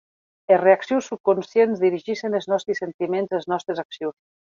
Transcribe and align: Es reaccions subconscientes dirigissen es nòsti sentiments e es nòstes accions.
Es 0.53 0.59
reaccions 0.59 1.09
subconscientes 1.11 1.83
dirigissen 1.83 2.39
es 2.39 2.47
nòsti 2.53 2.77
sentiments 2.83 3.37
e 3.37 3.39
es 3.43 3.47
nòstes 3.55 3.83
accions. 3.85 4.19